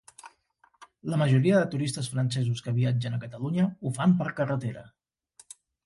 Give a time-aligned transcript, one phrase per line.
[1.13, 4.87] La majoria de turistes francesos que viatgen a Catalunya ho fan per carretera.